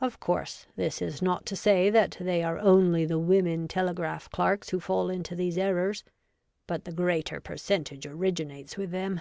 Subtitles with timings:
[0.00, 4.70] Of course this is not to say that they are only the women telegraph clerks
[4.70, 6.02] who fall into these errors,
[6.66, 9.20] but the greater percentage originates with them.